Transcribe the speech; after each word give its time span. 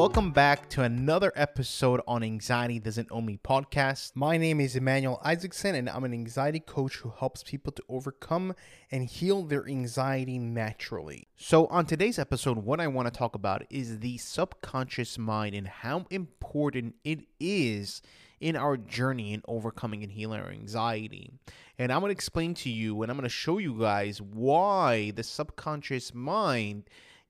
welcome 0.00 0.30
back 0.30 0.66
to 0.66 0.80
another 0.82 1.30
episode 1.36 2.00
on 2.08 2.22
Anxiety 2.22 2.78
Doesn't 2.78 3.08
Own 3.10 3.26
Me 3.26 3.38
podcast. 3.44 4.12
My 4.14 4.38
name 4.38 4.58
is 4.58 4.74
Emmanuel 4.74 5.20
Isaacson, 5.22 5.74
and 5.74 5.90
I'm 5.90 6.04
an 6.04 6.14
anxiety 6.14 6.58
coach 6.58 6.96
who 6.96 7.10
helps 7.10 7.42
people 7.42 7.70
to 7.72 7.82
overcome 7.86 8.54
and 8.90 9.04
heal 9.04 9.42
their 9.42 9.68
anxiety 9.68 10.38
naturally. 10.38 11.28
So, 11.36 11.66
on 11.66 11.84
today's 11.84 12.18
episode, 12.18 12.56
what 12.64 12.80
I 12.80 12.86
want 12.86 13.12
to 13.12 13.18
talk 13.18 13.34
about 13.34 13.66
is 13.68 13.98
the 13.98 14.16
subconscious 14.16 15.18
mind 15.18 15.54
and 15.54 15.68
how 15.68 16.06
important 16.08 16.94
it 17.04 17.26
is 17.38 18.00
in 18.40 18.56
our 18.56 18.78
journey 18.78 19.34
in 19.34 19.42
overcoming 19.46 20.02
and 20.02 20.12
healing 20.12 20.40
our 20.40 20.50
anxiety. 20.50 21.30
And 21.78 21.92
I'm 21.92 22.00
going 22.00 22.08
to 22.08 22.12
explain 22.12 22.54
to 22.54 22.70
you 22.70 23.02
and 23.02 23.12
I'm 23.12 23.18
going 23.18 23.28
to 23.28 23.28
show 23.28 23.58
you 23.58 23.78
guys 23.78 24.22
why 24.22 25.10
the 25.10 25.22
subconscious 25.22 26.14
mind 26.14 26.84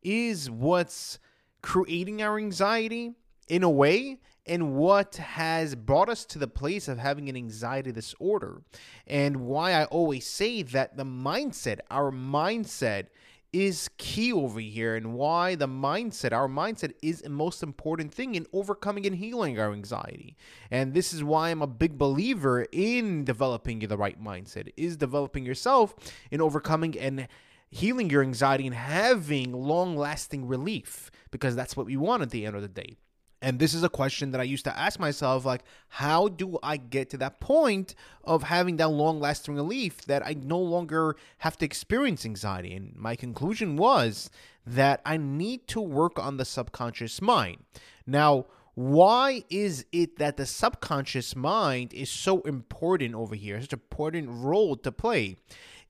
is 0.05 0.49
what's 0.49 1.19
creating 1.63 2.23
our 2.23 2.39
anxiety 2.39 3.15
in 3.49 3.63
a 3.63 3.71
way 3.71 4.19
and 4.47 4.75
what 4.75 5.17
has 5.17 5.75
brought 5.75 6.09
us 6.09 6.25
to 6.25 6.39
the 6.39 6.49
place 6.49 6.89
of 6.89 6.99
having 6.99 7.29
an 7.29 7.37
anxiety 7.37 7.93
disorder 7.93 8.63
and 9.07 9.37
why 9.37 9.73
I 9.73 9.85
always 9.85 10.27
say 10.27 10.63
that 10.63 10.97
the 10.97 11.05
mindset, 11.05 11.79
our 11.91 12.11
mindset 12.11 13.07
is 13.53 13.91
key 13.99 14.33
over 14.33 14.61
here 14.61 14.95
and 14.95 15.13
why 15.15 15.57
the 15.57 15.67
mindset, 15.67 16.33
our 16.33 16.49
mindset 16.49 16.93
is 17.03 17.23
the 17.23 17.29
most 17.29 17.63
important 17.63 18.15
thing 18.15 18.37
in 18.37 18.47
overcoming 18.53 19.07
and 19.07 19.17
healing 19.17 19.59
our 19.59 19.73
anxiety. 19.73 20.37
And 20.71 20.95
this 20.95 21.13
is 21.13 21.25
why 21.25 21.51
I'm 21.51 21.63
a 21.63 21.67
big 21.67 21.99
believer 21.99 22.67
in 22.71 23.25
developing 23.25 23.81
the 23.81 23.97
right 23.97 24.23
mindset, 24.23 24.73
is 24.77 24.97
developing 24.97 25.45
yourself 25.45 25.95
in 26.31 26.41
overcoming 26.41 26.97
and 26.99 27.27
healing 27.71 28.11
your 28.11 28.23
anxiety 28.23 28.67
and 28.67 28.75
having 28.75 29.53
long 29.53 29.97
lasting 29.97 30.47
relief 30.47 31.11
because 31.31 31.55
that's 31.55 31.77
what 31.77 31.87
we 31.87 31.97
want 31.97 32.23
at 32.23 32.31
the 32.31 32.45
end 32.45 32.57
of 32.57 32.63
the 32.63 32.69
day. 32.69 32.97
And 33.43 33.59
this 33.59 33.73
is 33.73 33.83
a 33.83 33.89
question 33.89 34.33
that 34.33 34.41
I 34.41 34.45
used 34.45 34.65
to 34.65 34.79
ask 34.79 35.01
myself 35.01 35.47
like, 35.47 35.63
how 35.89 36.29
do 36.29 36.59
I 36.63 36.77
get 36.77 37.09
to 37.11 37.17
that 37.19 37.41
point 37.41 37.95
of 38.23 38.43
having 38.43 38.77
that 38.77 38.91
long 38.91 39.19
lasting 39.19 39.55
relief 39.55 40.05
that 40.07 40.27
I 40.27 40.35
no 40.35 40.59
longer 40.59 41.17
have 41.39 41.57
to 41.59 41.65
experience 41.65 42.27
anxiety? 42.27 42.75
And 42.75 42.95
my 42.97 43.17
conclusion 43.17 43.77
was 43.77 44.29
that 44.67 45.01
I 45.07 45.17
need 45.17 45.67
to 45.69 45.81
work 45.81 46.19
on 46.19 46.37
the 46.37 46.45
subconscious 46.45 47.23
mind. 47.23 47.65
Now, 48.07 48.45
why 48.81 49.45
is 49.51 49.85
it 49.93 50.17
that 50.17 50.39
the 50.39 50.47
subconscious 50.47 51.37
mind 51.37 51.93
is 51.93 52.09
so 52.09 52.41
important 52.41 53.15
over 53.15 53.35
here, 53.35 53.61
such 53.61 53.75
an 53.75 53.79
important 53.79 54.31
role 54.31 54.75
to 54.75 54.91
play? 54.91 55.37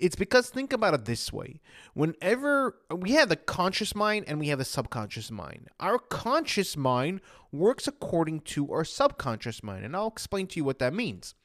It's 0.00 0.16
because 0.16 0.50
think 0.50 0.72
about 0.72 0.94
it 0.94 1.04
this 1.04 1.32
way. 1.32 1.60
Whenever 1.94 2.78
we 2.90 3.12
have 3.12 3.28
the 3.28 3.36
conscious 3.36 3.94
mind 3.94 4.24
and 4.26 4.40
we 4.40 4.48
have 4.48 4.58
the 4.58 4.64
subconscious 4.64 5.30
mind, 5.30 5.68
our 5.78 6.00
conscious 6.00 6.76
mind 6.76 7.20
works 7.52 7.86
according 7.86 8.40
to 8.40 8.72
our 8.72 8.84
subconscious 8.84 9.62
mind. 9.62 9.84
And 9.84 9.94
I'll 9.94 10.08
explain 10.08 10.48
to 10.48 10.56
you 10.56 10.64
what 10.64 10.80
that 10.80 10.92
means. 10.92 11.36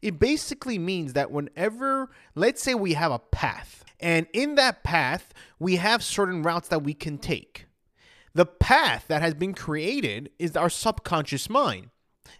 It 0.00 0.18
basically 0.18 0.78
means 0.78 1.12
that 1.12 1.30
whenever, 1.30 2.12
let's 2.34 2.62
say 2.62 2.74
we 2.74 2.94
have 2.94 3.12
a 3.12 3.18
path, 3.18 3.84
and 4.00 4.26
in 4.32 4.54
that 4.54 4.82
path, 4.84 5.34
we 5.58 5.76
have 5.76 6.02
certain 6.02 6.42
routes 6.42 6.68
that 6.68 6.82
we 6.82 6.94
can 6.94 7.18
take. 7.18 7.66
The 8.34 8.46
path 8.46 9.06
that 9.08 9.22
has 9.22 9.34
been 9.34 9.54
created 9.54 10.30
is 10.38 10.56
our 10.56 10.70
subconscious 10.70 11.48
mind. 11.48 11.90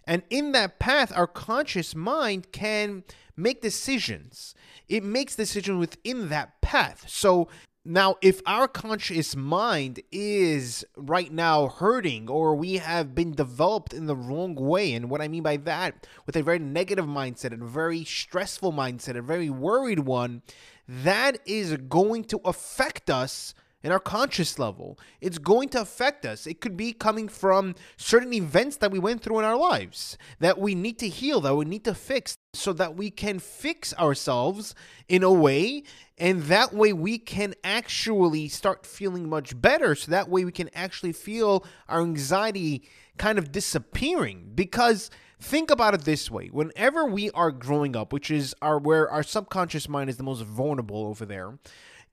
And 0.05 0.23
in 0.29 0.51
that 0.51 0.77
path, 0.77 1.11
our 1.15 1.27
conscious 1.27 1.95
mind 1.95 2.51
can 2.51 3.03
make 3.37 3.61
decisions. 3.61 4.53
It 4.87 5.03
makes 5.03 5.35
decisions 5.35 5.79
within 5.79 6.29
that 6.29 6.61
path. 6.61 7.05
So 7.07 7.47
now, 7.87 8.15
if 8.21 8.41
our 8.47 8.67
conscious 8.67 9.35
mind 9.35 10.01
is 10.11 10.83
right 10.97 11.31
now 11.31 11.67
hurting, 11.67 12.29
or 12.29 12.55
we 12.55 12.77
have 12.77 13.13
been 13.13 13.31
developed 13.31 13.93
in 13.93 14.07
the 14.07 14.15
wrong 14.15 14.55
way, 14.55 14.93
and 14.93 15.07
what 15.07 15.21
I 15.21 15.27
mean 15.27 15.43
by 15.43 15.57
that, 15.57 16.07
with 16.25 16.35
a 16.35 16.41
very 16.41 16.57
negative 16.57 17.05
mindset, 17.05 17.53
and 17.53 17.61
a 17.61 17.67
very 17.67 18.03
stressful 18.03 18.73
mindset, 18.73 19.15
a 19.15 19.21
very 19.21 19.51
worried 19.51 19.99
one, 19.99 20.41
that 20.87 21.37
is 21.45 21.77
going 21.77 22.23
to 22.25 22.41
affect 22.43 23.11
us 23.11 23.53
in 23.85 23.91
our 23.91 23.99
conscious 23.99 24.57
level. 24.57 24.97
It's 25.21 25.37
going 25.37 25.69
to 25.69 25.81
affect 25.81 26.25
us. 26.25 26.47
It 26.47 26.59
could 26.59 26.75
be 26.75 26.91
coming 26.91 27.27
from 27.27 27.75
certain 27.97 28.33
events 28.33 28.77
that 28.77 28.89
we 28.89 28.97
went 28.97 29.21
through 29.21 29.37
in 29.37 29.45
our 29.45 29.55
lives 29.55 30.17
that 30.39 30.57
we 30.57 30.73
need 30.73 30.97
to 30.99 31.07
heal, 31.07 31.39
that 31.41 31.53
we 31.53 31.65
need 31.65 31.83
to 31.83 31.93
fix, 31.93 32.35
so 32.55 32.73
that 32.73 32.95
we 32.95 33.11
can 33.11 33.37
fix 33.37 33.93
ourselves 33.93 34.73
in 35.07 35.21
a 35.21 35.31
way. 35.31 35.83
And 36.17 36.41
that 36.43 36.73
way 36.73 36.93
we 36.93 37.19
can 37.19 37.53
actually 37.63 38.47
start 38.47 38.87
feeling 38.87 39.29
much 39.29 39.61
better. 39.61 39.93
So 39.93 40.09
that 40.09 40.29
way 40.29 40.45
we 40.45 40.51
can 40.51 40.71
actually 40.73 41.11
feel 41.11 41.63
our 41.87 42.01
anxiety 42.01 42.89
kind 43.19 43.37
of 43.37 43.51
disappearing. 43.51 44.49
Because 44.55 45.11
think 45.39 45.69
about 45.69 45.93
it 45.93 46.05
this 46.05 46.31
way 46.31 46.47
whenever 46.47 47.05
we 47.05 47.29
are 47.31 47.51
growing 47.51 47.95
up, 47.95 48.11
which 48.11 48.31
is 48.31 48.55
our 48.63 48.79
where 48.79 49.07
our 49.07 49.21
subconscious 49.21 49.87
mind 49.87 50.09
is 50.09 50.17
the 50.17 50.23
most 50.23 50.41
vulnerable 50.41 51.05
over 51.05 51.23
there 51.23 51.59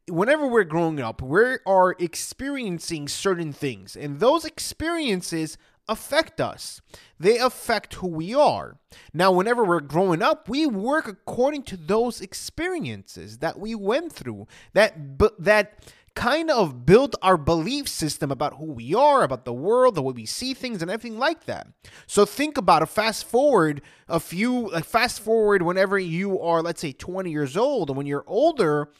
whenever 0.09 0.47
we're 0.47 0.65
growing 0.65 1.01
up, 1.01 1.23
we 1.23 1.59
are 1.67 1.97
experiencing 1.99 3.09
certain 3.09 3.53
things, 3.53 3.97
and 3.97 4.21
those 4.21 4.45
experiences 4.45 5.57
affect 5.89 6.41
us. 6.41 6.81
They 7.19 7.39
affect 7.39 7.95
who 7.95 8.09
we 8.09 8.35
are. 8.35 8.79
Now, 9.13 9.33
whenever 9.33 9.65
we're 9.65 9.81
growing 9.81 10.23
up, 10.23 10.49
we 10.49 10.67
work 10.67 11.09
according 11.09 11.65
to 11.65 11.77
those 11.77 12.21
experiences 12.21 13.39
that 13.39 13.59
we 13.59 13.75
went 13.75 14.13
through. 14.13 14.47
That 14.75 14.95
that 15.39 15.85
kind 16.15 16.51
of 16.51 16.85
built 16.85 17.15
our 17.23 17.39
belief 17.39 17.89
system 17.89 18.31
about 18.31 18.59
who 18.59 18.67
we 18.67 18.95
are, 18.95 19.23
about 19.23 19.47
the 19.47 19.53
world, 19.53 19.95
the 19.95 20.03
way 20.03 20.13
we 20.13 20.27
see 20.27 20.53
things, 20.53 20.83
and 20.83 20.91
everything 20.91 21.19
like 21.19 21.45
that. 21.45 21.67
So 22.07 22.27
think 22.27 22.59
about 22.59 22.83
a 22.83 22.87
Fast 22.87 23.25
forward 23.25 23.81
a 24.09 24.21
few, 24.21 24.69
like 24.71 24.85
fast 24.85 25.21
forward 25.21 25.63
whenever 25.63 25.99
you 25.99 26.39
are, 26.41 26.63
let's 26.63 26.83
say, 26.83 26.93
20 26.93 27.31
years 27.31 27.57
old, 27.57 27.89
and 27.89 27.97
when 27.97 28.07
you're 28.07 28.25
older 28.27 28.91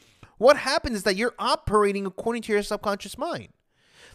what 0.43 0.57
happens 0.57 0.97
is 0.97 1.03
that 1.03 1.15
you're 1.15 1.33
operating 1.39 2.05
according 2.05 2.41
to 2.43 2.51
your 2.51 2.61
subconscious 2.61 3.17
mind. 3.17 3.47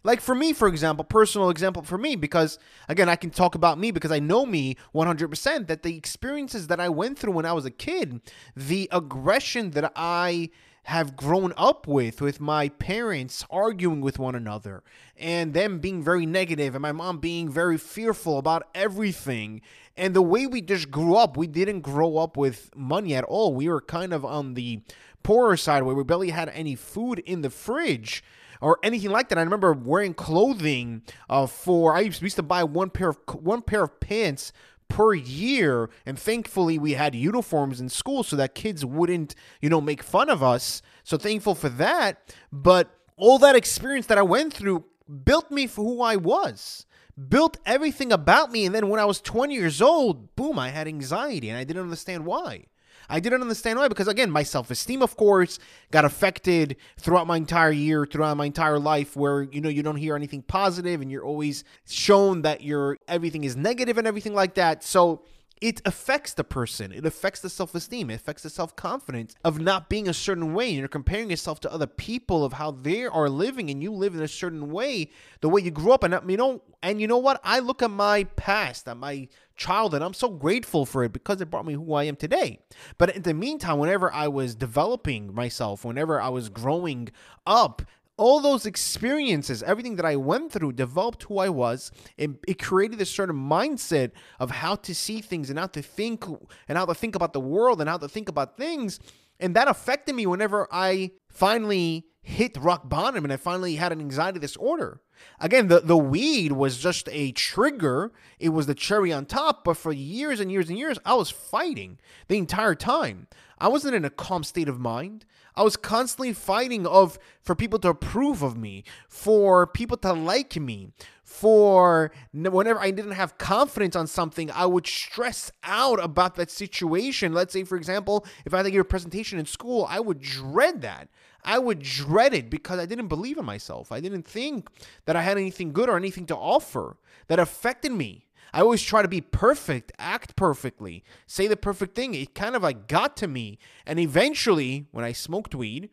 Like 0.05 0.21
for 0.21 0.34
me, 0.34 0.53
for 0.53 0.69
example, 0.69 1.05
personal 1.05 1.50
example 1.50 1.83
for 1.83 1.99
me, 1.99 2.16
because 2.16 2.59
again, 2.89 3.09
I 3.09 3.16
can 3.16 3.31
talk 3.31 3.55
about 3.55 3.78
me 3.78 3.91
because 3.91 4.12
I 4.12 4.21
know 4.21 4.47
me 4.47 4.77
100%, 4.94 5.67
that 5.67 5.83
the 5.83 5.97
experiences 5.97 6.69
that 6.69 6.81
I 6.81 6.88
went 6.88 7.19
through 7.19 7.33
when 7.33 7.47
I 7.47 7.53
was 7.53 7.65
a 7.65 7.71
kid, 7.71 8.21
the 8.55 8.88
aggression 8.93 9.71
that 9.71 9.91
I 9.97 10.50
have 10.84 11.17
grown 11.17 11.53
up 11.56 11.87
with, 11.87 12.21
with 12.22 12.41
my 12.41 12.69
parents 12.71 13.44
arguing 13.50 14.00
with 14.00 14.19
one 14.19 14.34
another 14.34 14.83
and 15.19 15.53
them 15.53 15.81
being 15.81 16.03
very 16.03 16.25
negative 16.25 16.75
and 16.75 16.81
my 16.81 16.93
mom 16.93 17.19
being 17.19 17.50
very 17.50 17.77
fearful 17.77 18.38
about 18.38 18.67
everything. 18.75 19.61
And 19.99 20.15
the 20.15 20.22
way 20.22 20.47
we 20.47 20.62
just 20.62 20.91
grew 20.91 21.15
up, 21.15 21.37
we 21.37 21.47
didn't 21.47 21.81
grow 21.81 22.17
up 22.17 22.37
with 22.37 22.71
money 22.75 23.15
at 23.15 23.25
all. 23.25 23.53
We 23.53 23.69
were 23.69 23.83
kind 23.83 24.15
of 24.15 24.25
on 24.25 24.55
the 24.55 24.81
poorer 25.23 25.56
side 25.56 25.83
where 25.83 25.95
we 25.95 26.05
barely 26.05 26.31
had 26.31 26.49
any 26.51 26.75
food 26.75 27.19
in 27.21 27.43
the 27.43 27.51
fridge 27.51 28.23
or 28.61 28.79
anything 28.83 29.11
like 29.11 29.29
that. 29.29 29.39
I 29.39 29.43
remember 29.43 29.73
wearing 29.73 30.15
clothing 30.15 31.03
uh, 31.29 31.47
for 31.47 31.95
I 31.95 32.01
used, 32.01 32.37
to 32.37 32.43
buy 32.43 32.65
one 32.65 32.91
pair 32.91 33.11
of 33.11 33.19
one 33.34 33.62
pair 33.62 33.84
of 33.84 34.01
pants 34.01 34.53
per 34.89 35.15
year. 35.15 35.91
And 36.06 36.19
thankfully 36.19 36.79
we 36.79 36.95
had 36.95 37.15
uniforms 37.15 37.81
in 37.81 37.89
school 37.89 38.23
so 38.23 38.37
that 38.37 38.55
kids 38.55 38.84
wouldn't 38.84 39.34
you 39.61 39.69
know 39.69 39.81
make 39.81 40.03
fun 40.03 40.29
of 40.29 40.43
us. 40.43 40.83
So 41.05 41.17
thankful 41.17 41.55
for 41.55 41.69
that. 41.69 42.35
But 42.53 42.91
all 43.17 43.39
that 43.39 43.56
experience 43.56 44.06
that 44.06 44.17
i 44.17 44.23
went 44.23 44.55
through 44.55 44.85
built 45.25 45.50
me 45.50 45.67
for 45.67 45.85
who 45.85 46.00
i 46.00 46.17
was 46.17 46.87
built 47.29 47.56
everything 47.67 48.12
about 48.12 48.53
me. 48.53 48.65
And 48.65 48.75
then 48.75 48.89
when 48.89 49.00
i 49.00 49.05
was 49.05 49.21
20 49.21 49.55
years 49.55 49.83
old 49.83 50.35
boom 50.37 50.59
i 50.59 50.71
had 50.71 50.87
anxiety 50.87 51.49
and 51.50 51.59
i 51.59 51.65
didn't 51.65 51.83
understand 51.83 52.25
why 52.25 52.67
I 53.09 53.21
didn't 53.21 53.41
understand 53.41 53.79
why 53.79 53.89
because 53.89 54.09
again, 54.09 54.31
my 54.31 54.43
self-esteem 54.43 55.03
of 55.03 55.17
course 55.17 55.59
got 55.91 56.05
affected 56.05 56.77
throughout 56.99 57.27
my 57.27 57.37
entire 57.37 57.71
year, 57.71 58.06
throughout 58.06 58.37
my 58.37 58.47
entire 58.47 58.79
life 58.79 59.17
where 59.17 59.43
you 59.43 59.61
know 59.61 59.69
you 59.69 59.82
don't 59.82 59.97
hear 59.97 60.15
anything 60.15 60.43
positive 60.43 61.00
and 61.00 61.11
you're 61.11 61.25
always 61.25 61.65
shown 61.88 62.43
that 62.43 62.62
you're 62.62 62.99
everything 63.09 63.44
is 63.44 63.56
negative 63.56 63.99
and 63.99 64.06
everything 64.06 64.35
like 64.35 64.55
that. 64.55 64.85
So 64.85 65.23
it 65.60 65.81
affects 65.84 66.34
the 66.34 66.44
person. 66.44 66.93
It 66.93 67.05
affects 67.05 67.40
the 67.40 67.50
self 67.50 67.75
esteem. 67.75 68.10
It 68.10 68.14
affects 68.14 68.43
the 68.43 68.50
self 68.50 68.76
confidence 68.76 69.34
of 69.44 69.60
not 69.60 69.88
being 69.88 70.08
a 70.08 70.14
certain 70.14 70.55
way. 70.55 70.69
And 70.70 70.78
you're 70.78 70.88
comparing 70.88 71.31
yourself 71.31 71.60
to 71.60 71.72
other 71.72 71.87
people 71.87 72.44
of 72.44 72.55
how 72.55 72.70
they 72.70 73.05
are 73.05 73.28
living, 73.28 73.70
and 73.70 73.82
you 73.82 73.93
live 73.93 74.14
in 74.14 74.22
a 74.22 74.28
certain 74.28 74.70
way, 74.70 75.10
the 75.40 75.49
way 75.49 75.60
you 75.60 75.70
grew 75.70 75.93
up. 75.93 76.05
And 76.05 76.19
you 76.31 76.37
know, 76.37 76.62
and 76.82 77.00
you 77.00 77.06
know 77.06 77.19
what? 77.19 77.40
I 77.44 77.58
look 77.58 77.82
at 77.82 77.90
my 77.90 78.25
past, 78.37 78.88
at 78.88 78.96
my 78.96 79.28
childhood. 79.56 80.02
I'm 80.02 80.14
so 80.14 80.31
grateful 80.31 80.87
for 80.87 81.05
it 81.05 81.12
because 81.12 81.40
it 81.40 81.50
brought 81.50 81.66
me 81.66 81.75
who 81.75 81.93
I 81.94 82.05
am 82.05 82.16
today. 82.16 82.60
But 82.96 83.16
in 83.16 83.22
the 83.22 83.34
meantime, 83.34 83.78
whenever 83.78 84.12
I 84.12 84.28
was 84.28 84.55
developing 84.55 85.34
myself, 85.34 85.84
whenever 85.84 86.20
I 86.20 86.28
was 86.28 86.49
growing 86.49 87.10
up, 87.46 87.82
all 88.19 88.41
those 88.41 88.67
experiences, 88.67 89.62
everything 89.62 89.97
that 89.97 90.05
I 90.05 90.17
went 90.17 90.53
through, 90.53 90.73
developed 90.73 91.23
who 91.23 91.38
I 91.38 91.49
was. 91.49 91.91
It, 92.17 92.31
it 92.47 92.59
created 92.61 93.00
a 93.00 93.06
certain 93.06 93.37
mindset 93.37 94.11
of 94.38 94.50
how 94.50 94.75
to 94.75 94.94
see 94.94 95.20
things 95.20 95.49
and 95.49 95.59
how 95.59 95.69
to 95.69 95.81
think 95.81 96.26
and 96.26 96.76
how 96.76 96.85
to 96.85 96.94
think 96.94 97.15
about 97.15 97.32
the 97.32 97.41
world 97.41 97.81
and 97.81 97.88
how 97.88 97.97
to 97.97 98.09
think 98.09 98.29
about 98.29 98.56
things. 98.56 99.00
And 99.41 99.55
that 99.56 99.69
affected 99.69 100.15
me 100.15 100.26
whenever 100.26 100.67
I 100.70 101.12
finally 101.29 102.06
hit 102.29 102.59
rock 102.59 102.89
bottom 102.89 103.25
and 103.25 103.33
I 103.33 103.37
finally 103.37 103.77
had 103.77 103.91
an 103.91 104.01
anxiety 104.01 104.39
disorder. 104.39 105.01
Again, 105.41 105.69
the, 105.69 105.81
the 105.81 105.97
weed 105.97 106.53
was 106.53 106.77
just 106.77 107.09
a 107.11 107.33
trigger. 107.33 108.13
It 108.39 108.51
was 108.51 108.67
the 108.67 108.75
cherry 108.75 109.13
on 109.13 109.25
top. 109.25 109.65
But 109.65 109.79
for 109.79 109.93
years 109.93 110.39
and 110.39 110.53
years 110.53 110.69
and 110.69 110.79
years, 110.79 110.99
I 111.05 111.15
was 111.15 111.31
fighting 111.31 111.99
the 112.29 112.37
entire 112.37 112.75
time. 112.75 113.29
I 113.59 113.69
wasn't 113.69 113.95
in 113.95 114.05
a 114.05 114.11
calm 114.11 114.45
state 114.45 114.69
of 114.69 114.79
mind. 114.79 115.25
I 115.57 115.63
was 115.63 115.77
constantly 115.77 116.33
fighting 116.33 116.87
of 116.87 117.19
for 117.43 117.57
people 117.57 117.81
to 117.81 117.89
approve 117.89 118.43
of 118.43 118.57
me, 118.57 118.85
for 119.09 119.67
people 119.67 119.97
to 119.97 120.13
like 120.13 120.55
me, 120.55 120.93
for 121.25 122.13
whenever 122.33 122.79
I 122.79 122.93
didn't 122.93 123.13
have 123.13 123.39
confidence 123.39 123.97
on 123.97 124.07
something, 124.07 124.53
I 124.53 124.67
would 124.67 124.87
stress 124.87 125.51
out 125.65 125.99
about 126.03 126.37
that 126.37 126.51
situation. 126.51 127.33
Let's 127.33 127.53
say, 127.53 127.65
for 127.65 127.77
example, 127.77 128.25
if 128.45 128.55
I 128.55 128.59
had 128.59 128.63
to 128.65 128.71
give 128.71 128.83
a 128.83 128.85
presentation 128.85 129.41
in 129.41 129.47
school, 129.47 129.87
I 129.91 129.99
would 129.99 130.21
dread 130.21 130.83
that. 130.83 131.09
I 131.49 131.59
would 131.59 131.79
dread 131.81 132.35
it 132.35 132.50
because 132.50 132.79
I 132.79 132.85
didn't 132.85 133.09
believe 133.09 133.39
in 133.39 133.45
myself. 133.47 133.91
I 133.91 134.00
didn't 134.00 134.29
think 134.29 134.69
that 135.06 135.17
I 135.17 135.23
had 135.23 135.39
anything 135.39 135.73
good 135.73 135.89
or 135.89 135.97
anything 135.97 136.27
to 136.27 136.37
offer 136.37 136.99
that 137.29 137.39
affected 137.39 137.91
me. 137.91 138.27
I 138.53 138.61
always 138.61 138.83
try 138.83 139.00
to 139.00 139.09
be 139.09 139.23
perfect, 139.23 139.91
act 139.99 140.37
perfectly, 140.37 141.03
say 141.27 141.47
the 141.47 141.56
perfect 141.56 141.95
thing. 141.97 142.12
It 142.12 142.35
kind 142.35 142.55
of 142.55 142.62
like 142.62 142.87
got 142.87 143.17
to 143.19 143.27
me. 143.27 143.59
And 143.87 143.99
eventually, 143.99 144.89
when 144.91 145.06
I 145.06 145.12
smoked 145.12 145.55
weed, 145.55 145.89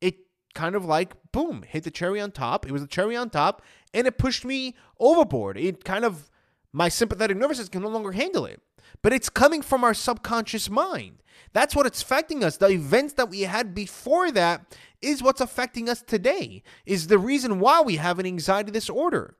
it 0.00 0.16
kind 0.54 0.74
of 0.74 0.86
like 0.86 1.12
boom, 1.32 1.64
hit 1.68 1.84
the 1.84 1.90
cherry 1.90 2.18
on 2.18 2.30
top. 2.30 2.64
It 2.64 2.72
was 2.72 2.80
the 2.80 2.88
cherry 2.88 3.14
on 3.14 3.28
top 3.28 3.60
and 3.92 4.06
it 4.06 4.16
pushed 4.16 4.46
me 4.46 4.74
overboard. 4.98 5.58
It 5.58 5.84
kind 5.84 6.06
of 6.06 6.30
my 6.72 6.88
sympathetic 6.88 7.36
nervous 7.36 7.58
system 7.58 7.82
can 7.82 7.82
no 7.82 7.94
longer 7.94 8.12
handle 8.12 8.46
it. 8.46 8.62
But 9.02 9.12
it's 9.12 9.28
coming 9.28 9.62
from 9.62 9.84
our 9.84 9.94
subconscious 9.94 10.70
mind. 10.70 11.22
That's 11.52 11.76
what 11.76 11.86
it's 11.86 12.02
affecting 12.02 12.42
us. 12.42 12.56
The 12.56 12.68
events 12.68 13.14
that 13.14 13.30
we 13.30 13.42
had 13.42 13.74
before 13.74 14.30
that 14.32 14.76
is 15.00 15.22
what's 15.22 15.40
affecting 15.40 15.88
us 15.88 16.02
today, 16.02 16.62
is 16.86 17.06
the 17.06 17.18
reason 17.18 17.60
why 17.60 17.80
we 17.80 17.96
have 17.96 18.18
an 18.18 18.26
anxiety 18.26 18.72
disorder. 18.72 19.36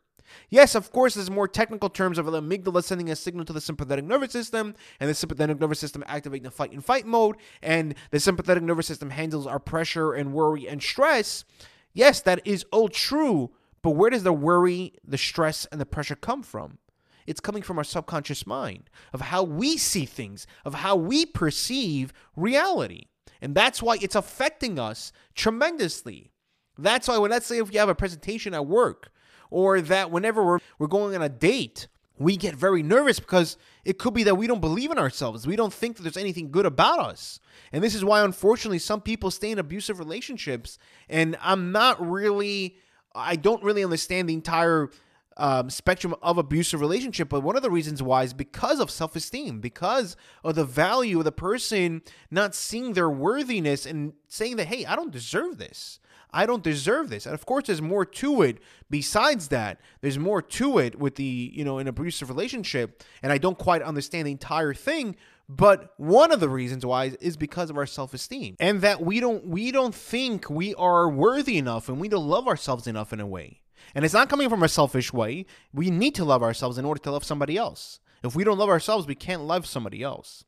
Yes, 0.51 0.75
of 0.75 0.91
course, 0.93 1.15
there's 1.15 1.31
more 1.31 1.49
technical 1.49 1.89
terms 1.89 2.19
of 2.19 2.27
the 2.27 2.41
amygdala 2.41 2.83
sending 2.83 3.11
a 3.11 3.17
signal 3.17 3.45
to 3.47 3.53
the 3.53 3.61
sympathetic 3.61 4.05
nervous 4.05 4.33
system, 4.33 4.75
and 5.01 5.09
the 5.09 5.15
sympathetic 5.15 5.61
nervous 5.61 5.79
system 5.79 6.05
activating 6.07 6.45
the 6.45 6.51
fight 6.51 6.73
and 6.73 6.85
fight 6.85 7.07
mode, 7.07 7.37
and 7.63 7.95
the 8.11 8.21
sympathetic 8.21 8.63
nervous 8.63 8.87
system 8.87 9.11
handles 9.11 9.47
our 9.47 9.59
pressure 9.59 10.13
and 10.13 10.33
worry 10.33 10.69
and 10.69 10.83
stress. 10.83 11.45
Yes, 11.93 12.21
that 12.23 12.41
is 12.45 12.65
all 12.73 12.89
true, 12.89 13.51
but 13.83 13.91
where 13.91 14.11
does 14.11 14.25
the 14.25 14.33
worry, 14.33 14.95
the 15.07 15.19
stress, 15.19 15.67
and 15.67 15.81
the 15.81 15.87
pressure 15.87 16.17
come 16.17 16.43
from? 16.43 16.79
It's 17.27 17.41
coming 17.41 17.63
from 17.63 17.79
our 17.79 17.85
subconscious 17.85 18.47
mind 18.47 18.91
of 19.13 19.21
how 19.21 19.43
we 19.43 19.77
see 19.77 20.05
things, 20.05 20.47
of 20.65 20.75
how 20.75 20.97
we 20.97 21.27
perceive 21.27 22.13
reality. 22.37 23.05
And 23.41 23.55
that's 23.55 23.83
why 23.83 23.99
it's 24.01 24.15
affecting 24.15 24.79
us 24.79 25.13
tremendously. 25.35 26.31
That's 26.79 27.09
why 27.09 27.19
when 27.19 27.31
let's 27.31 27.47
say 27.47 27.59
if 27.59 27.73
you 27.73 27.79
have 27.79 27.89
a 27.89 27.95
presentation 27.95 28.55
at 28.55 28.67
work 28.67 29.13
or 29.51 29.81
that 29.81 30.11
whenever 30.11 30.45
we're, 30.45 30.59
we're 30.79 30.87
going 30.87 31.15
on 31.15 31.23
a 31.23 31.29
date, 31.29 31.89
we 32.19 32.37
get 32.37 32.55
very 32.55 32.83
nervous 32.83 33.19
because 33.19 33.57
it 33.85 33.99
could 33.99 34.15
be 34.15 34.23
that 34.25 34.37
we 34.37 34.47
don't 34.47 34.61
believe 34.61 34.91
in 34.91 34.99
ourselves. 34.99 35.47
We 35.47 35.57
don't 35.57 35.73
think 35.73 35.97
that 35.97 36.03
there's 36.03 36.17
anything 36.17 36.51
good 36.51 36.67
about 36.67 37.01
us. 37.01 37.41
And 37.73 37.83
this 37.83 37.95
is 37.95 38.05
why, 38.05 38.23
unfortunately, 38.23 38.79
some 38.79 39.01
people 39.01 39.31
stay 39.31 39.51
in 39.51 39.59
abusive 39.59 39.99
relationships. 39.99 40.79
And 41.09 41.37
I'm 41.41 41.73
not 41.73 42.01
really, 42.01 42.77
I 43.15 43.37
don't 43.37 43.63
really 43.65 43.83
understand 43.83 44.29
the 44.29 44.35
entire 44.35 44.91
um, 45.37 45.71
spectrum 45.71 46.15
of 46.23 46.39
abusive 46.39 46.81
relationship. 46.81 47.29
But 47.29 47.43
one 47.43 47.57
of 47.57 47.63
the 47.63 47.71
reasons 47.71 48.03
why 48.03 48.23
is 48.23 48.33
because 48.33 48.81
of 48.81 48.91
self 48.91 49.17
esteem, 49.17 49.61
because 49.61 50.17
of 50.43 50.55
the 50.55 50.65
value 50.65 51.19
of 51.19 51.25
the 51.25 51.33
person 51.33 52.03
not 52.31 52.55
seeing 52.55 52.93
their 52.93 53.11
worthiness 53.11 53.87
and 53.87 54.13
saying 54.29 54.57
that, 54.57 54.67
hey, 54.67 54.85
I 54.85 54.97
don't 54.97 55.13
deserve 55.13 55.59
this. 55.59 55.99
I 56.35 56.47
don't 56.47 56.65
deserve 56.65 57.11
this. 57.11 57.27
And 57.27 57.35
of 57.35 57.47
course, 57.47 57.69
there's 57.69 57.81
more 57.81 58.05
to 58.05 58.43
it 58.43 58.59
besides 58.91 59.49
that. 59.49 59.81
There's 60.01 60.19
more 60.19 60.43
to 60.43 60.79
it 60.79 60.99
with 60.99 61.15
the, 61.15 61.53
you 61.55 61.65
know, 61.65 61.79
an 61.79 61.87
abusive 61.87 62.29
relationship. 62.29 63.05
And 63.23 63.33
I 63.33 63.39
don't 63.39 63.57
quite 63.57 63.83
understand 63.83 64.27
the 64.27 64.33
entire 64.33 64.75
thing. 64.75 65.15
But 65.49 65.95
one 65.97 66.33
of 66.33 66.41
the 66.41 66.49
reasons 66.49 66.85
why 66.85 67.13
is 67.21 67.37
because 67.37 67.71
of 67.71 67.77
our 67.77 67.87
self-esteem. 67.87 68.57
And 68.59 68.81
that 68.81 69.01
we 69.03 69.21
don't 69.21 69.47
we 69.47 69.71
don't 69.71 69.95
think 69.95 70.51
we 70.51 70.75
are 70.75 71.09
worthy 71.09 71.59
enough 71.59 71.89
and 71.89 72.01
we 72.01 72.09
don't 72.09 72.27
love 72.27 72.49
ourselves 72.49 72.87
enough 72.87 73.13
in 73.13 73.21
a 73.21 73.27
way. 73.27 73.61
And 73.95 74.05
it's 74.05 74.15
not 74.15 74.29
coming 74.29 74.49
from 74.49 74.63
a 74.63 74.69
selfish 74.69 75.13
way. 75.13 75.47
We 75.73 75.91
need 75.91 76.15
to 76.17 76.25
love 76.25 76.43
ourselves 76.43 76.79
in 76.79 76.85
order 76.85 77.01
to 77.03 77.11
love 77.11 77.25
somebody 77.25 77.57
else. 77.57 78.01
If 78.23 78.35
we 78.35 78.45
don't 78.45 78.59
love 78.59 78.69
ourselves, 78.69 79.07
we 79.07 79.15
can't 79.15 79.43
love 79.43 79.67
somebody 79.67 80.03
else. 80.03 80.45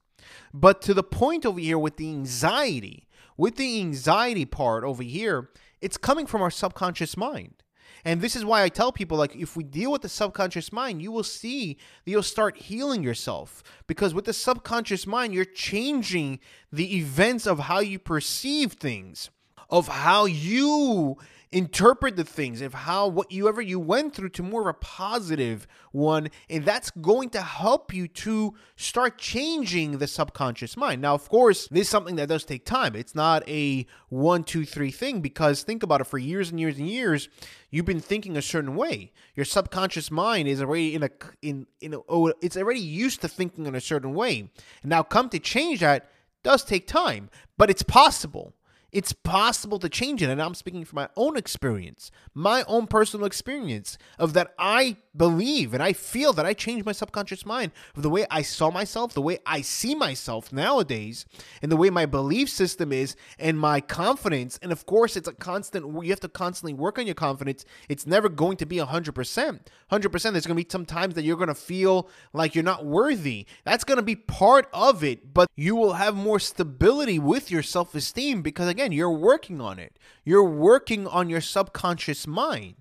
But 0.53 0.81
to 0.83 0.95
the 0.95 1.03
point 1.03 1.45
over 1.45 1.61
here 1.61 1.79
with 1.79 1.97
the 1.97 2.09
anxiety, 2.09 3.07
with 3.37 3.57
the 3.57 3.81
anxiety 3.81 4.45
part 4.45 4.83
over 4.85 5.03
here, 5.03 5.51
it's 5.81 5.97
coming 5.97 6.27
from 6.27 6.43
our 6.43 6.51
subconscious 6.51 7.17
mind. 7.17 7.63
And 8.05 8.21
this 8.21 8.37
is 8.37 8.45
why 8.45 8.63
I 8.63 8.69
tell 8.69 8.93
people 8.93 9.19
like 9.19 9.35
if 9.35 9.57
we 9.57 9.65
deal 9.65 9.91
with 9.91 10.03
the 10.03 10.09
subconscious 10.09 10.73
mind, 10.73 11.03
you 11.03 11.11
will 11.11 11.25
see 11.25 11.77
that 12.05 12.11
you'll 12.11 12.23
start 12.23 12.57
healing 12.57 13.03
yourself 13.03 13.63
because 13.87 14.15
with 14.15 14.27
the 14.27 14.33
subconscious 14.33 15.07
mind, 15.07 15.35
you're 15.35 15.45
changing 15.45 16.39
the 16.73 16.97
events 16.97 17.47
of 17.47 17.61
how 17.61 17.81
you 17.81 17.99
perceive 17.99 18.75
things, 18.75 19.31
of 19.71 19.89
how 19.89 20.25
you 20.25 21.17
interpret 21.53 22.17
the 22.17 22.25
things 22.25 22.61
of 22.61 22.75
how 22.75 23.07
what 23.07 23.31
you 23.31 23.49
ever 23.49 23.63
you 23.63 23.79
went 23.79 24.13
through 24.15 24.29
to 24.29 24.43
more 24.43 24.63
of 24.63 24.67
a 24.67 24.75
positive 24.75 25.67
one 25.93 26.29
and 26.51 26.65
that's 26.65 26.91
going 26.91 27.31
to 27.31 27.41
help 27.41 27.95
you 27.95 28.09
to 28.09 28.53
start 28.75 29.17
changing 29.17 29.99
the 29.99 30.07
subconscious 30.09 30.77
mind. 30.77 31.01
Now 31.01 31.15
of 31.15 31.29
course 31.29 31.69
this 31.69 31.83
is 31.83 31.89
something 31.89 32.17
that 32.17 32.29
does 32.29 32.45
take 32.45 32.65
time. 32.65 32.97
It's 32.97 33.15
not 33.15 33.49
a 33.49 33.87
one 34.09 34.43
two 34.43 34.65
three 34.65 34.91
thing 34.91 35.21
because 35.21 35.63
think 35.63 35.85
about 35.85 36.01
it 36.01 36.09
for 36.09 36.19
years 36.19 36.51
and 36.51 36.59
years 36.59 36.79
and 36.79 36.89
years 36.89 37.29
you've 37.71 37.87
been 37.87 38.01
thinking 38.01 38.37
a 38.37 38.43
certain 38.43 38.75
way. 38.75 39.13
Your 39.37 39.45
subconscious 39.45 40.11
mind 40.11 40.49
is 40.49 40.61
already 40.61 40.95
in 40.97 41.05
a 41.05 41.11
in 41.43 41.67
in 41.81 41.95
a, 41.95 41.99
oh, 42.09 42.33
it's 42.43 42.57
already 42.57 42.81
used 42.81 43.21
to 43.21 43.29
thinking 43.29 43.67
in 43.67 43.75
a 43.77 43.81
certain 43.81 44.15
way. 44.15 44.51
And 44.83 44.91
now 44.91 45.05
come 45.05 45.29
to 45.31 45.39
change 45.39 45.81
that 45.81 46.11
does 46.43 46.65
take 46.65 46.87
time 46.89 47.31
but 47.57 47.71
it's 47.71 47.83
possible 47.83 48.53
it's 48.97 49.13
possible 49.13 49.79
to 49.79 49.91
change 49.91 50.23
it. 50.23 50.31
And 50.31 50.41
I'm 50.41 50.55
speaking 50.55 50.87
from 50.87 50.97
my 50.97 51.11
own 51.17 51.37
experience, 51.37 52.11
my 52.33 52.65
own 52.67 52.87
personal 52.87 53.27
experience 53.27 53.99
of 54.19 54.33
that 54.33 54.55
I 54.59 54.97
believe 55.15 55.75
and 55.75 55.83
I 55.83 55.93
feel 55.93 56.33
that 56.33 56.47
I 56.47 56.55
changed 56.55 56.87
my 56.87 56.93
subconscious 56.93 57.45
mind 57.45 57.73
of 57.95 58.03
the 58.03 58.09
way 58.09 58.25
I 58.31 58.41
saw 58.41 58.71
myself, 58.71 59.13
the 59.13 59.21
way 59.21 59.39
I 59.45 59.61
see 59.61 59.95
myself 59.95 60.51
nowadays, 60.51 61.27
and 61.61 61.71
the 61.71 61.77
way 61.77 61.91
my 61.91 62.07
belief 62.07 62.49
system 62.49 62.91
is 62.91 63.17
and 63.39 63.61
my 63.61 63.83
confidence. 63.83 64.59
And 64.63 64.73
of 64.73 64.87
course, 64.87 65.15
it's 65.15 65.29
a 65.29 65.35
constant, 65.35 66.03
you 66.03 66.11
have 66.11 66.21
to 66.21 66.29
constantly 66.29 66.73
work 66.73 66.99
on 66.99 67.05
your 67.05 67.15
confidence. 67.15 67.67
It's 67.91 68.07
never 68.07 68.31
going 68.31 68.57
to 68.57 68.67
be 68.67 68.77
100%. 68.77 69.61
100%. 69.93 70.11
There's 70.11 70.23
going 70.23 70.41
to 70.41 70.55
be 70.55 70.67
some 70.69 70.87
times 70.87 71.15
that 71.17 71.25
you're 71.25 71.37
going 71.37 71.49
to 71.49 71.55
feel 71.55 72.09
like 72.33 72.55
you're 72.55 72.65
not 72.65 72.87
worthy. 72.87 73.47
That's 73.65 73.85
going 73.85 73.99
to 73.99 74.03
be 74.03 74.17
part 74.17 74.69
of 74.73 75.05
it, 75.05 75.35
but 75.35 75.49
you 75.55 75.77
will 75.77 75.95
have 75.95 76.15
more 76.15 76.41
stability 76.41 77.19
with 77.19 77.51
your 77.51 77.63
self 77.63 77.95
esteem 77.95 78.43
because, 78.43 78.69
again, 78.69 78.86
again, 78.87 78.97
you're 78.97 79.11
working 79.11 79.61
on 79.61 79.79
it. 79.79 79.99
You're 80.25 80.45
working 80.45 81.07
on 81.07 81.29
your 81.29 81.41
subconscious 81.41 82.27
mind. 82.27 82.77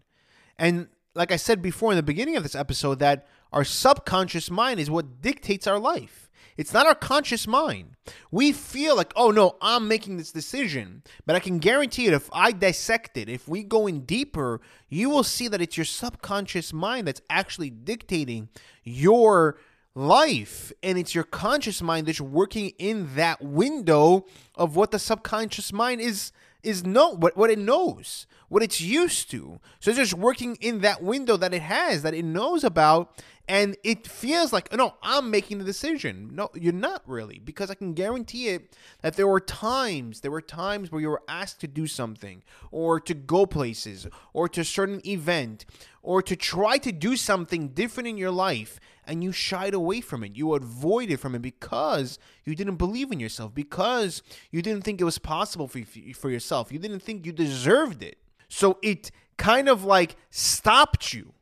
And 0.57 0.88
like 1.15 1.31
I 1.31 1.38
said 1.38 1.62
before 1.62 1.91
in 1.91 1.97
the 1.97 2.03
beginning 2.03 2.35
of 2.35 2.43
this 2.43 2.55
episode, 2.55 3.00
that 3.00 3.27
our 3.51 3.63
subconscious 3.63 4.51
mind 4.51 4.79
is 4.79 4.89
what 4.89 5.21
dictates 5.21 5.65
our 5.67 5.79
life. 5.79 6.29
It's 6.57 6.74
not 6.74 6.85
our 6.85 6.95
conscious 6.95 7.47
mind. 7.47 7.95
We 8.31 8.53
feel 8.53 8.95
like, 8.95 9.12
oh 9.15 9.31
no, 9.31 9.57
I'm 9.62 9.88
making 9.88 10.17
this 10.17 10.31
decision. 10.31 11.03
But 11.25 11.35
I 11.35 11.39
can 11.39 11.59
guarantee 11.59 12.07
it, 12.07 12.13
if 12.13 12.29
I 12.31 12.51
dissect 12.51 13.17
it, 13.17 13.27
if 13.27 13.47
we 13.47 13.63
go 13.63 13.88
in 13.88 14.01
deeper, 14.01 14.62
you 14.88 15.09
will 15.09 15.24
see 15.24 15.50
that 15.50 15.62
it's 15.62 15.75
your 15.75 15.85
subconscious 15.85 16.71
mind 16.71 17.07
that's 17.07 17.21
actually 17.29 17.71
dictating 17.71 18.47
your 18.83 19.57
life 19.95 20.73
and 20.83 20.97
it's 20.97 21.15
your 21.15 21.23
conscious 21.23 21.81
mind 21.81 22.05
that's 22.05 22.21
working 22.21 22.73
in 22.77 23.15
that 23.15 23.41
window 23.41 24.25
of 24.53 24.75
what 24.75 24.91
the 24.91 24.99
subconscious 24.99 25.71
mind 25.71 26.01
is 26.01 26.31
is 26.63 26.83
know 26.83 27.09
what, 27.09 27.37
what 27.37 27.49
it 27.49 27.59
knows 27.59 28.27
what 28.47 28.63
it's 28.63 28.81
used 28.81 29.29
to. 29.31 29.59
So 29.79 29.91
it's 29.91 29.99
just 29.99 30.13
working 30.13 30.57
in 30.61 30.81
that 30.81 31.01
window 31.01 31.37
that 31.37 31.53
it 31.53 31.61
has 31.61 32.03
that 32.03 32.13
it 32.13 32.25
knows 32.25 32.63
about 32.63 33.23
and 33.47 33.75
it 33.83 34.07
feels 34.07 34.51
like 34.51 34.67
oh, 34.71 34.75
no 34.75 34.95
i'm 35.03 35.29
making 35.29 35.59
the 35.59 35.65
decision. 35.65 36.31
No 36.33 36.49
you're 36.53 36.73
not 36.73 37.03
really 37.05 37.39
because 37.39 37.69
i 37.69 37.75
can 37.75 37.93
guarantee 37.93 38.49
it 38.49 38.75
that 39.01 39.15
there 39.15 39.27
were 39.27 39.39
times 39.39 40.21
there 40.21 40.31
were 40.31 40.41
times 40.41 40.91
where 40.91 41.01
you 41.01 41.09
were 41.09 41.21
asked 41.27 41.59
to 41.61 41.67
do 41.67 41.85
something 41.85 42.43
or 42.71 42.99
to 42.99 43.13
go 43.13 43.45
places 43.45 44.07
or 44.33 44.47
to 44.49 44.61
a 44.61 44.65
certain 44.65 45.01
event 45.07 45.65
or 46.01 46.21
to 46.21 46.35
try 46.35 46.77
to 46.77 46.91
do 46.91 47.15
something 47.15 47.69
different 47.69 48.07
in 48.07 48.17
your 48.17 48.31
life 48.31 48.79
and 49.07 49.24
you 49.24 49.31
shied 49.31 49.74
away 49.74 50.01
from 50.01 50.24
it. 50.24 50.35
You 50.35 50.53
avoided 50.53 51.19
from 51.19 51.35
it 51.35 51.41
because 51.41 52.19
you 52.43 52.55
didn't 52.55 52.75
believe 52.75 53.12
in 53.12 53.19
yourself, 53.19 53.53
because 53.53 54.21
you 54.51 54.62
didn't 54.62 54.83
think 54.83 55.00
it 55.00 55.05
was 55.05 55.17
possible 55.17 55.67
for, 55.67 55.81
for 56.15 56.29
yourself. 56.29 56.71
You 56.71 56.79
didn't 56.79 57.01
think 57.01 57.25
you 57.25 57.31
deserved 57.31 58.03
it. 58.03 58.17
So 58.47 58.77
it 58.81 59.12
kind 59.38 59.69
of 59.69 59.83
like 59.83 60.15
stopped 60.29 61.13
you. 61.13 61.33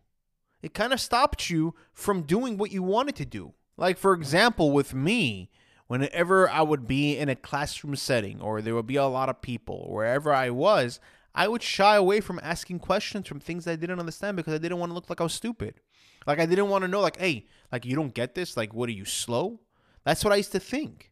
It 0.62 0.74
kind 0.74 0.93
of 0.93 1.01
stopped 1.01 1.50
you 1.50 1.75
from 1.93 2.22
doing 2.24 2.58
what 2.58 2.72
you 2.72 2.84
wanted 2.84 3.15
to 3.17 3.25
do. 3.25 3.53
Like, 3.75 3.98
for 3.98 4.13
example, 4.13 4.72
with 4.72 4.93
me, 4.93 5.50
whenever 5.88 6.50
I 6.50 6.62
would 6.62 6.88
be 6.88 7.17
in 7.17 7.27
a 7.27 7.36
classroom 7.36 7.96
setting 7.96 8.39
or 8.39 8.62
there 8.62 8.75
would 8.75 8.88
be 8.88 8.96
a 8.96 9.05
lot 9.05 9.29
of 9.29 9.41
people, 9.41 9.88
wherever 9.91 10.34
I 10.34 10.50
was, 10.50 11.00
I 11.36 11.48
would 11.48 11.63
shy 11.63 11.96
away 11.96 12.22
from 12.22 12.39
asking 12.43 12.79
questions 12.79 13.27
from 13.27 13.39
things 13.39 13.67
I 13.67 13.75
didn't 13.75 14.00
understand 14.00 14.38
because 14.38 14.53
I 14.53 14.60
didn't 14.60 14.77
want 14.77 14.91
to 14.91 14.93
look 14.93 15.10
like 15.10 15.20
I 15.20 15.24
was 15.24 15.34
stupid. 15.34 15.82
Like 16.25 16.39
I 16.39 16.46
didn't 16.46 16.70
want 16.70 16.84
to 16.84 16.88
know, 16.88 17.01
like, 17.01 17.18
hey, 17.18 17.46
like 17.72 17.86
you 17.86 17.96
don't 17.96 18.13
get 18.13 18.36
this. 18.36 18.56
Like, 18.58 18.74
what 18.74 18.89
are 18.89 18.94
you 18.94 19.06
slow? 19.06 19.60
That's 20.03 20.24
what 20.24 20.34
I 20.34 20.38
used 20.38 20.51
to 20.53 20.60
think. 20.60 21.12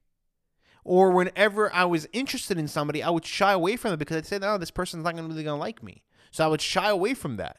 Or 0.84 1.12
whenever 1.12 1.74
I 1.74 1.86
was 1.86 2.08
interested 2.12 2.58
in 2.58 2.68
somebody, 2.68 3.03
I 3.03 3.10
would 3.10 3.25
shy 3.25 3.51
away 3.51 3.75
from 3.75 3.94
it 3.94 3.98
because 3.98 4.18
I'd 4.18 4.25
say, 4.25 4.39
no, 4.39 4.58
this 4.58 4.72
person's 4.72 5.03
not 5.03 5.15
gonna 5.15 5.27
really 5.27 5.44
gonna 5.44 5.60
like 5.60 5.84
me. 5.84 6.03
So 6.32 6.44
I 6.44 6.48
would 6.48 6.62
shy 6.62 6.89
away 6.89 7.13
from 7.13 7.38
that. 7.38 7.58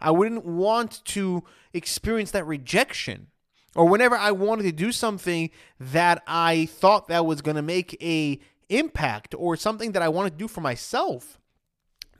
I 0.00 0.10
wouldn't 0.10 0.44
want 0.44 1.04
to 1.06 1.44
experience 1.72 2.32
that 2.32 2.46
rejection. 2.46 3.28
Or 3.74 3.88
whenever 3.88 4.16
I 4.16 4.32
wanted 4.32 4.64
to 4.64 4.72
do 4.72 4.92
something 4.92 5.50
that 5.80 6.22
I 6.26 6.66
thought 6.66 7.08
that 7.08 7.24
was 7.24 7.40
gonna 7.40 7.62
make 7.62 7.96
a 8.02 8.38
impact 8.68 9.34
or 9.38 9.56
something 9.56 9.92
that 9.92 10.02
I 10.02 10.08
wanted 10.08 10.30
to 10.30 10.36
do 10.36 10.48
for 10.48 10.60
myself 10.60 11.38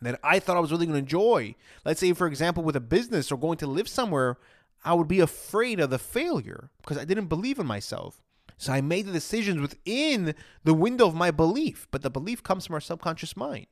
that 0.06 0.20
I 0.22 0.38
thought 0.38 0.56
I 0.56 0.60
was 0.60 0.72
really 0.72 0.86
going 0.86 0.94
to 0.94 0.98
enjoy. 1.00 1.54
Let's 1.84 2.00
say, 2.00 2.12
for 2.12 2.26
example, 2.26 2.62
with 2.62 2.76
a 2.76 2.80
business 2.80 3.30
or 3.30 3.38
going 3.38 3.58
to 3.58 3.66
live 3.66 3.88
somewhere, 3.88 4.38
I 4.84 4.94
would 4.94 5.08
be 5.08 5.20
afraid 5.20 5.80
of 5.80 5.90
the 5.90 5.98
failure 5.98 6.70
because 6.80 6.98
I 6.98 7.04
didn't 7.04 7.26
believe 7.26 7.58
in 7.58 7.66
myself. 7.66 8.22
So 8.58 8.72
I 8.72 8.80
made 8.80 9.06
the 9.06 9.12
decisions 9.12 9.60
within 9.60 10.34
the 10.62 10.74
window 10.74 11.06
of 11.06 11.14
my 11.14 11.30
belief, 11.30 11.88
but 11.90 12.02
the 12.02 12.10
belief 12.10 12.42
comes 12.42 12.66
from 12.66 12.74
our 12.74 12.80
subconscious 12.80 13.36
mind. 13.36 13.66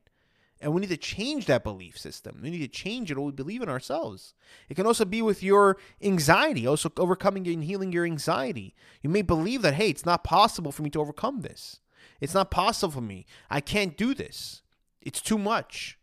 And 0.61 0.75
we 0.75 0.81
need 0.81 0.91
to 0.91 0.97
change 0.97 1.47
that 1.47 1.65
belief 1.65 1.97
system. 1.97 2.41
We 2.43 2.51
need 2.51 2.59
to 2.59 2.69
change 2.69 3.11
it 3.11 3.17
or 3.17 3.27
we 3.27 3.33
believe 3.33 3.63
in 3.63 3.69
ourselves. 3.69 4.35
It 4.69 4.75
can 4.75 4.87
also 4.87 5.05
be 5.05 5.23
with 5.23 5.43
your 5.43 5.79
anxiety, 6.03 6.67
also 6.67 6.93
overcoming 6.99 7.47
and 7.49 7.65
healing 7.65 7.93
your 7.93 8.05
anxiety. 8.05 8.75
You 9.01 9.09
may 9.09 9.23
believe 9.23 9.63
that, 9.63 9.75
hey, 9.75 9.89
it's 9.89 10.05
not 10.05 10.25
possible 10.25 10.71
for 10.71 10.83
me 10.83 10.91
to 10.91 11.01
overcome 11.01 11.41
this. 11.41 11.81
It's 12.21 12.35
not 12.35 12.51
possible 12.51 12.93
for 12.93 13.01
me. 13.01 13.25
I 13.49 13.61
can't 13.61 13.97
do 13.97 14.13
this. 14.13 14.63
It's 15.01 15.23
too 15.23 15.39
much. 15.39 15.99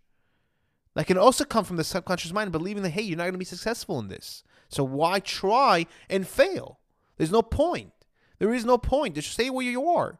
That 0.98 1.06
can 1.06 1.20
also 1.20 1.46
come 1.46 1.64
from 1.64 1.76
the 1.76 1.84
subconscious 1.84 2.34
mind 2.34 2.52
believing 2.52 2.82
that, 2.82 2.90
hey, 2.90 3.04
you're 3.04 3.18
not 3.18 3.26
going 3.26 3.34
to 3.34 3.38
be 3.38 3.46
successful 3.46 4.00
in 4.00 4.08
this. 4.08 4.44
So 4.68 4.84
why 4.84 5.20
try 5.20 5.86
and 6.10 6.28
fail? 6.28 6.80
There's 7.18 7.32
no 7.32 7.44
point. 7.44 7.92
There 8.40 8.52
is 8.52 8.66
no 8.66 8.80
point. 8.80 9.14
Just 9.14 9.32
stay 9.32 9.52
where 9.52 9.64
you 9.64 9.88
are 9.90 10.18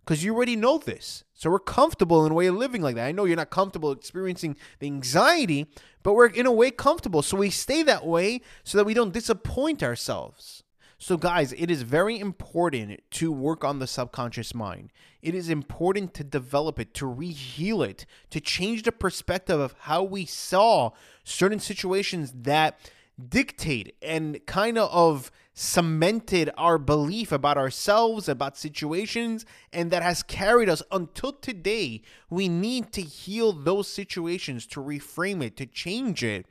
because 0.00 0.24
you 0.24 0.34
already 0.34 0.56
know 0.56 0.76
this. 0.76 1.22
So 1.34 1.50
we're 1.50 1.60
comfortable 1.60 2.26
in 2.26 2.32
a 2.32 2.34
way 2.34 2.46
of 2.46 2.56
living 2.56 2.82
like 2.82 2.96
that. 2.96 3.06
I 3.06 3.12
know 3.12 3.26
you're 3.26 3.36
not 3.36 3.50
comfortable 3.50 3.92
experiencing 3.92 4.56
the 4.80 4.88
anxiety, 4.88 5.68
but 6.02 6.14
we're 6.14 6.26
in 6.26 6.46
a 6.46 6.52
way 6.52 6.72
comfortable. 6.72 7.22
So 7.22 7.36
we 7.36 7.50
stay 7.50 7.84
that 7.84 8.04
way 8.04 8.40
so 8.64 8.76
that 8.76 8.86
we 8.86 8.94
don't 8.94 9.14
disappoint 9.14 9.84
ourselves. 9.84 10.64
So, 11.00 11.16
guys, 11.16 11.52
it 11.52 11.70
is 11.70 11.82
very 11.82 12.18
important 12.18 13.00
to 13.12 13.30
work 13.30 13.64
on 13.64 13.78
the 13.78 13.86
subconscious 13.86 14.52
mind. 14.52 14.90
It 15.22 15.32
is 15.32 15.48
important 15.48 16.12
to 16.14 16.24
develop 16.24 16.80
it, 16.80 16.92
to 16.94 17.04
reheal 17.04 17.88
it, 17.88 18.04
to 18.30 18.40
change 18.40 18.82
the 18.82 18.90
perspective 18.90 19.60
of 19.60 19.76
how 19.80 20.02
we 20.02 20.26
saw 20.26 20.90
certain 21.22 21.60
situations 21.60 22.32
that 22.42 22.80
dictate 23.28 23.94
and 24.02 24.44
kind 24.46 24.76
of 24.76 25.30
cemented 25.54 26.50
our 26.58 26.78
belief 26.78 27.30
about 27.30 27.58
ourselves, 27.58 28.28
about 28.28 28.56
situations, 28.56 29.46
and 29.72 29.92
that 29.92 30.02
has 30.02 30.24
carried 30.24 30.68
us 30.68 30.82
until 30.90 31.32
today. 31.32 32.02
We 32.28 32.48
need 32.48 32.92
to 32.94 33.02
heal 33.02 33.52
those 33.52 33.86
situations, 33.86 34.66
to 34.66 34.80
reframe 34.80 35.44
it, 35.44 35.56
to 35.58 35.66
change 35.66 36.24
it. 36.24 36.46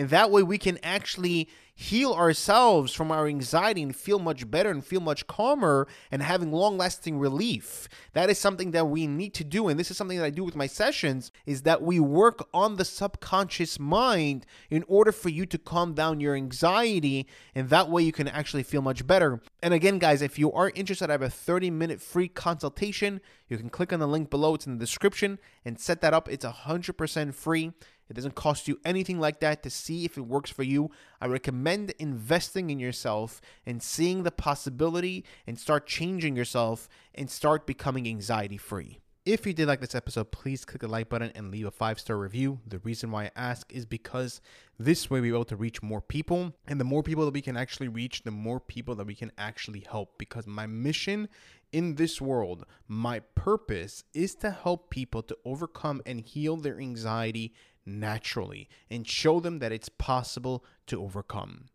And 0.00 0.08
that 0.08 0.30
way 0.30 0.42
we 0.42 0.56
can 0.56 0.78
actually 0.82 1.46
heal 1.74 2.14
ourselves 2.14 2.94
from 2.94 3.12
our 3.12 3.26
anxiety 3.26 3.82
and 3.82 3.94
feel 3.94 4.18
much 4.18 4.50
better 4.50 4.70
and 4.70 4.82
feel 4.82 5.02
much 5.02 5.26
calmer 5.26 5.86
and 6.10 6.22
having 6.22 6.50
long 6.50 6.78
lasting 6.78 7.18
relief. 7.18 7.86
That 8.14 8.30
is 8.30 8.38
something 8.38 8.70
that 8.70 8.88
we 8.88 9.06
need 9.06 9.34
to 9.34 9.44
do. 9.44 9.68
And 9.68 9.78
this 9.78 9.90
is 9.90 9.98
something 9.98 10.16
that 10.16 10.24
I 10.24 10.30
do 10.30 10.42
with 10.42 10.56
my 10.56 10.66
sessions 10.66 11.30
is 11.44 11.62
that 11.62 11.82
we 11.82 12.00
work 12.00 12.48
on 12.54 12.76
the 12.76 12.84
subconscious 12.86 13.78
mind 13.78 14.46
in 14.70 14.86
order 14.88 15.12
for 15.12 15.28
you 15.28 15.44
to 15.44 15.58
calm 15.58 15.92
down 15.92 16.18
your 16.18 16.34
anxiety. 16.34 17.26
And 17.54 17.68
that 17.68 17.90
way 17.90 18.02
you 18.02 18.12
can 18.12 18.26
actually 18.26 18.62
feel 18.62 18.80
much 18.80 19.06
better. 19.06 19.42
And 19.62 19.74
again, 19.74 19.98
guys, 19.98 20.22
if 20.22 20.38
you 20.38 20.50
are 20.52 20.72
interested, 20.74 21.10
I 21.10 21.12
have 21.12 21.20
a 21.20 21.28
30 21.28 21.70
minute 21.70 22.00
free 22.00 22.28
consultation. 22.28 23.20
You 23.48 23.58
can 23.58 23.68
click 23.68 23.92
on 23.92 24.00
the 24.00 24.08
link 24.08 24.30
below, 24.30 24.54
it's 24.54 24.66
in 24.66 24.78
the 24.78 24.82
description, 24.82 25.38
and 25.62 25.78
set 25.78 26.00
that 26.00 26.14
up. 26.14 26.26
It's 26.26 26.46
100% 26.46 27.34
free. 27.34 27.72
It 28.10 28.14
doesn't 28.14 28.34
cost 28.34 28.66
you 28.66 28.80
anything 28.84 29.20
like 29.20 29.38
that 29.40 29.62
to 29.62 29.70
see 29.70 30.04
if 30.04 30.18
it 30.18 30.22
works 30.22 30.50
for 30.50 30.64
you. 30.64 30.90
I 31.20 31.26
recommend 31.26 31.94
investing 32.00 32.68
in 32.68 32.80
yourself 32.80 33.40
and 33.64 33.80
seeing 33.80 34.24
the 34.24 34.32
possibility 34.32 35.24
and 35.46 35.56
start 35.58 35.86
changing 35.86 36.36
yourself 36.36 36.88
and 37.14 37.30
start 37.30 37.66
becoming 37.66 38.08
anxiety 38.08 38.56
free. 38.56 38.98
If 39.26 39.46
you 39.46 39.52
did 39.52 39.68
like 39.68 39.82
this 39.82 39.94
episode, 39.94 40.32
please 40.32 40.64
click 40.64 40.80
the 40.80 40.88
like 40.88 41.10
button 41.10 41.30
and 41.34 41.50
leave 41.50 41.66
a 41.66 41.70
five 41.70 42.00
star 42.00 42.16
review. 42.16 42.58
The 42.66 42.78
reason 42.78 43.10
why 43.10 43.26
I 43.26 43.30
ask 43.36 43.70
is 43.70 43.84
because 43.84 44.40
this 44.78 45.10
way 45.10 45.20
we're 45.20 45.34
able 45.34 45.44
to 45.44 45.56
reach 45.56 45.82
more 45.82 46.00
people. 46.00 46.54
And 46.66 46.80
the 46.80 46.84
more 46.84 47.02
people 47.02 47.26
that 47.26 47.34
we 47.34 47.42
can 47.42 47.56
actually 47.56 47.88
reach, 47.88 48.22
the 48.22 48.30
more 48.30 48.58
people 48.58 48.94
that 48.94 49.06
we 49.06 49.14
can 49.14 49.30
actually 49.36 49.86
help. 49.88 50.16
Because 50.16 50.46
my 50.46 50.66
mission 50.66 51.28
in 51.70 51.96
this 51.96 52.20
world, 52.20 52.64
my 52.88 53.20
purpose 53.34 54.04
is 54.14 54.34
to 54.36 54.50
help 54.50 54.88
people 54.88 55.22
to 55.24 55.36
overcome 55.44 56.00
and 56.06 56.22
heal 56.22 56.56
their 56.56 56.80
anxiety 56.80 57.52
naturally 57.84 58.68
and 58.90 59.06
show 59.06 59.40
them 59.40 59.58
that 59.58 59.72
it's 59.72 59.88
possible 59.88 60.64
to 60.86 61.02
overcome. 61.02 61.66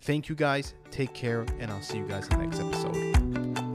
Thank 0.00 0.28
you 0.28 0.34
guys. 0.34 0.74
Take 0.90 1.14
care, 1.14 1.46
and 1.58 1.70
I'll 1.70 1.82
see 1.82 1.98
you 1.98 2.06
guys 2.06 2.28
in 2.28 2.38
the 2.38 2.46
next 2.46 2.60
episode. 2.60 3.73